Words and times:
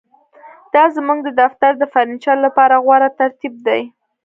دا 0.73 0.83
زموږ 0.95 1.19
د 1.23 1.29
دفتر 1.41 1.71
د 1.77 1.83
فرنیچر 1.93 2.37
لپاره 2.45 2.75
غوره 2.85 3.09
ترتیب 3.19 3.53
دی 3.67 3.81